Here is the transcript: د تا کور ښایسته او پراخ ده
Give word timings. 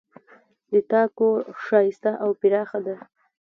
د 0.71 0.73
تا 0.91 1.01
کور 1.17 1.39
ښایسته 1.65 2.11
او 2.23 2.29
پراخ 2.41 2.69
ده 2.85 2.95